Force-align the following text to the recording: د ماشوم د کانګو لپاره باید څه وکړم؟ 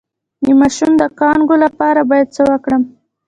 د 0.45 0.47
ماشوم 0.59 0.91
د 0.97 1.03
کانګو 1.19 1.55
لپاره 1.63 2.01
باید 2.09 2.27
څه 2.35 2.41
وکړم؟ 2.51 2.83